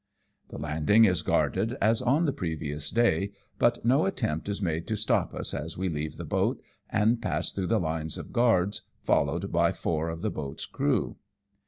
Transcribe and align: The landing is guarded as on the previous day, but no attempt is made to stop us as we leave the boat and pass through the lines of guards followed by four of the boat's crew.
The 0.49 0.57
landing 0.57 1.05
is 1.05 1.21
guarded 1.21 1.77
as 1.79 2.01
on 2.01 2.25
the 2.25 2.33
previous 2.33 2.89
day, 2.89 3.33
but 3.59 3.85
no 3.85 4.07
attempt 4.07 4.49
is 4.49 4.59
made 4.59 4.87
to 4.87 4.95
stop 4.97 5.31
us 5.35 5.53
as 5.53 5.77
we 5.77 5.89
leave 5.89 6.17
the 6.17 6.25
boat 6.25 6.59
and 6.89 7.21
pass 7.21 7.51
through 7.51 7.67
the 7.67 7.79
lines 7.79 8.17
of 8.17 8.33
guards 8.33 8.81
followed 9.03 9.51
by 9.51 9.71
four 9.71 10.09
of 10.09 10.21
the 10.23 10.31
boat's 10.31 10.65
crew. 10.65 11.17